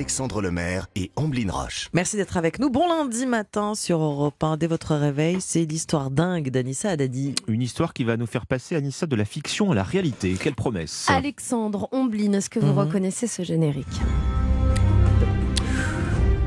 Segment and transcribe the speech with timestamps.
[0.00, 1.88] Alexandre Lemaire et Amblin Roche.
[1.94, 2.68] Merci d'être avec nous.
[2.68, 4.58] Bon lundi matin sur Europe 1.
[4.58, 7.34] Dès votre réveil, c'est l'histoire dingue d'Anissa Haddadi.
[7.48, 10.34] Une histoire qui va nous faire passer, Anissa, de la fiction à la réalité.
[10.38, 12.78] Quelle promesse Alexandre Omblin, est-ce que vous Mhm.
[12.78, 13.86] reconnaissez ce générique?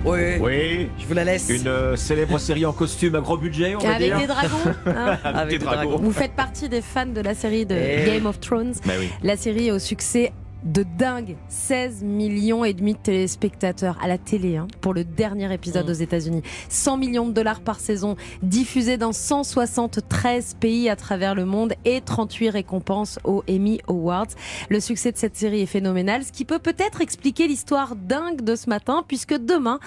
[0.05, 0.19] Oui.
[0.39, 1.49] Oui, Je vous la laisse.
[1.49, 4.19] une euh, célèbre série en costume à gros budget, on va Avec dire.
[4.19, 5.97] des dragons hein Avec des dragons.
[5.97, 8.05] Vous faites partie des fans de la série de Eh.
[8.05, 8.75] Game of Thrones.
[8.85, 9.09] Bah oui.
[9.23, 10.33] La série est au succès
[10.63, 15.53] de dingue, 16 millions et demi de téléspectateurs à la télé hein, pour le dernier
[15.53, 15.89] épisode Mm.
[15.89, 16.41] aux États-Unis.
[16.69, 22.01] 100 millions de dollars par saison, diffusé dans 173 pays à travers le monde et
[22.01, 24.27] 38 récompenses aux Emmy Awards.
[24.69, 28.55] Le succès de cette série est phénoménal, ce qui peut peut-être expliquer l'histoire dingue de
[28.55, 29.79] ce matin puisque demain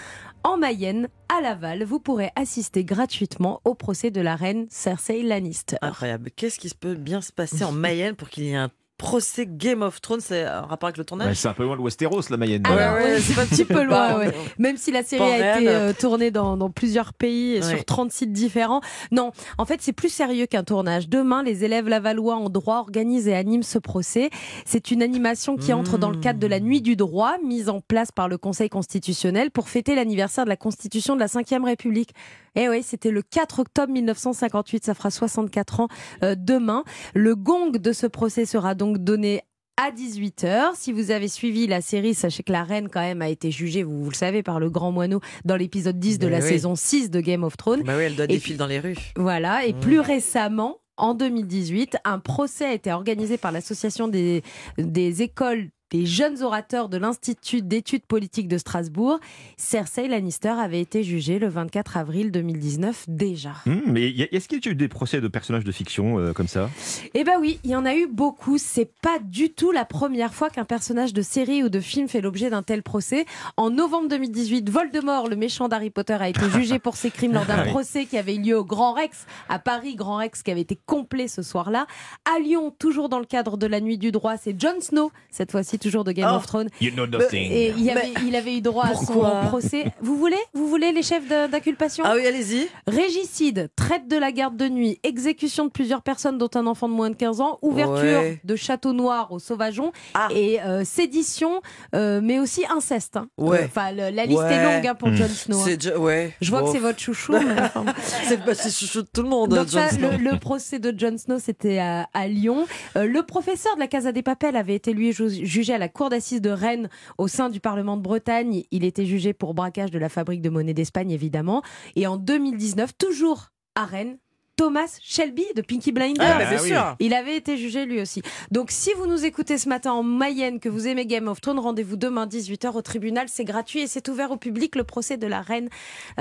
[0.45, 5.77] en Mayenne, à Laval, vous pourrez assister gratuitement au procès de la reine Cersei Lannister.
[5.81, 6.31] Incroyable.
[6.35, 8.71] Qu'est-ce qui se peut bien se passer en Mayenne pour qu'il y ait un
[9.03, 11.77] procès Game of Thrones C'est un rapport avec le Ouais, tournage c'est un peu loin
[11.77, 12.63] de Westeros, la Mayenne.
[12.65, 14.21] Alors, ouais, ouais, c'est un petit peu loin.
[14.59, 17.69] Même si la série Pas a été euh, tournée dans, dans plusieurs pays et Ouais.
[17.77, 18.81] sur 30 sites différents.
[19.11, 21.09] Non, en fait, c'est plus sérieux qu'un tournage.
[21.09, 24.31] Demain, les élèves lavallois en droit organisent et animent ce procès.
[24.65, 27.81] C'est une animation qui entre dans le cadre de la Nuit du droit, mise en
[27.81, 32.11] place par le Conseil constitutionnel pour fêter l'anniversaire de la Constitution de la Ve République.
[32.55, 35.89] Eh oui, c'était le 4 octobre 1958, ça fera 64 ans
[36.23, 36.85] euh, demain.
[37.15, 39.41] Le gong de ce procès sera donc donné
[39.79, 40.73] à 18h.
[40.75, 43.83] Si vous avez suivi la série, sachez que la reine quand même a été jugée,
[43.83, 46.49] vous, vous le savez, par le grand moineau dans l'épisode 10 de Mais la oui.
[46.49, 47.83] saison 6 de Game of Thrones.
[47.85, 48.99] Bah oui, elle doit Et défiler dans les rues.
[49.17, 49.81] Voilà, et Mmh.
[49.81, 54.43] plus récemment, en 2018, un procès a été organisé par l'association des,
[54.77, 59.21] des écoles des jeunes orateurs de l'Institut d'études politiques de Strasbourg.
[59.59, 63.53] Cersei Lannister avait été jugée le 24 avril 2019 déjà.
[63.67, 66.49] Hum, mais est-ce qu'il y a eu des procès de personnages de fiction euh, comme
[66.49, 66.71] ça?
[67.13, 68.57] Eh ben oui, il y en a eu beaucoup.
[68.57, 72.23] C'est pas du tout la première fois qu'un personnage de série ou de film fait
[72.23, 73.27] l'objet d'un tel procès.
[73.59, 77.45] En novembre 2018, Voldemort, le méchant d'Harry Potter, a été jugé pour ses crimes lors
[77.45, 80.51] d'un Ah procès qui avait eu lieu au Grand Rex, à Paris, Grand Rex, qui
[80.51, 81.87] avait été complet ce soir-là.
[82.35, 85.53] À Lyon, toujours dans le cadre de la Nuit du droit, c'est Jon Snow, cette
[85.53, 86.37] fois-ci toujours de Game Oh.
[86.37, 86.69] of Thrones.
[86.81, 89.87] You know Et il avait, il avait eu droit à son procès.
[90.01, 92.05] Vous voulez Vous voulez les chefs d'inculpation?
[92.07, 92.69] Ah oui, allez-y.
[92.87, 96.95] Régicide, traite de la garde de nuit, exécution de plusieurs personnes dont un enfant de
[96.95, 98.41] moins de 15 ans, ouverture Ouais.
[98.45, 100.29] de château noir au sauvageon Ah.
[100.35, 101.61] et euh, sédition,
[101.95, 103.17] euh, mais aussi inceste.
[103.17, 103.29] hein.
[103.39, 103.63] Ouais.
[103.63, 104.55] Euh, Enfin, le- la liste Ouais.
[104.55, 105.15] est longue hein, pour Hmm.
[105.17, 105.59] Jon Snow.
[105.61, 105.75] hein.
[105.77, 106.33] Déjà- ouais.
[106.41, 107.33] Je vois que c'est votre chouchou.
[108.29, 110.11] C'est bah, chouchou de tout le monde, donc Jon ça, Snow.
[110.13, 112.67] le, le procès de Jon Snow, c'était à, à Lyon.
[112.97, 116.11] Euh, le professeur de la Casa des Papels avait été lui ju- à la cour
[116.11, 116.89] d'assises de Rennes
[117.19, 118.65] au sein du Parlement de Bretagne.
[118.71, 121.63] Il était jugé pour braquage de la fabrique de monnaie d'Espagne, évidemment.
[121.97, 124.19] Et en 2019, toujours à Rennes,
[124.63, 126.25] Thomas Shelby de Pinky Blinders.
[126.25, 126.69] Ah, bah, bien Ah oui.
[126.69, 126.97] sûr.
[127.01, 128.23] Il avait été jugé lui aussi.
[128.53, 131.59] Donc si vous nous écoutez ce matin en Mayenne, que vous aimez Game of Thrones,
[131.59, 133.27] rendez-vous demain 18h au tribunal.
[133.29, 135.69] C'est gratuit et c'est ouvert au public le procès de la reine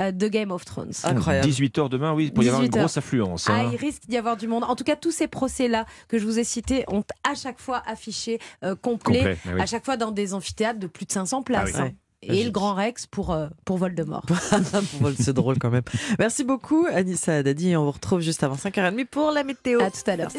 [0.00, 0.90] euh, de Game of Thrones.
[1.04, 1.46] Incroyable.
[1.46, 2.84] 18h demain, oui, pour y avoir une 18 heures.
[2.86, 3.46] grosse affluence.
[3.48, 3.70] Ah, hein.
[3.72, 4.64] il risque d'y avoir du monde.
[4.64, 7.80] En tout cas, tous ces procès-là que je vous ai cités ont à chaque fois
[7.86, 9.60] affiché euh, complet, Complet, ah oui.
[9.60, 11.70] à chaque fois dans des amphithéâtres de plus de 500 places.
[11.74, 11.88] Ah oui.
[11.90, 11.92] hein.
[12.22, 14.24] Et le Grand Rex pour, euh, pour Voldemort.
[15.18, 15.82] C'est drôle quand même.
[16.18, 17.76] Merci beaucoup, Anissa Haddadi.
[17.76, 19.80] On vous retrouve juste avant 5h30 pour la météo.
[19.80, 20.30] À tout à l'heure.